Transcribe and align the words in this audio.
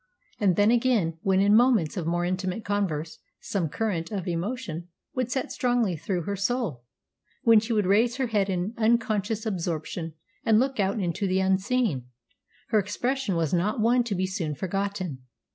And 0.39 0.55
then 0.55 0.71
again, 0.71 1.19
when 1.21 1.41
in 1.41 1.55
moments 1.55 1.95
of 1.95 2.07
more 2.07 2.25
intimate 2.25 2.65
converse 2.65 3.19
some 3.39 3.69
current 3.69 4.09
of 4.11 4.27
emotion 4.27 4.87
would 5.13 5.29
set 5.31 5.51
strongly 5.51 5.95
through 5.95 6.23
her 6.23 6.35
soul, 6.35 6.85
when 7.43 7.59
she 7.59 7.71
would 7.71 7.85
raise 7.85 8.15
her 8.15 8.25
head 8.25 8.49
in 8.49 8.73
unconscious 8.79 9.45
absorption 9.45 10.15
and 10.43 10.59
look 10.59 10.79
out 10.79 10.99
into 10.99 11.27
the 11.27 11.39
unseen, 11.39 12.07
her 12.69 12.79
expression 12.79 13.35
was 13.35 13.53
not 13.53 13.79
one 13.79 14.03
to 14.05 14.15
be 14.15 14.25
soon 14.25 14.55
forgotten. 14.55 15.19